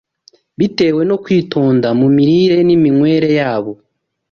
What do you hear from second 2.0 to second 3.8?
mirire n’iminywere yabo.